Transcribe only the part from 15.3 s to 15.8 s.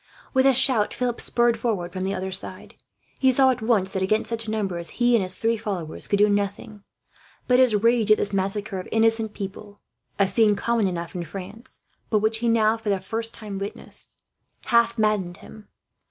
him.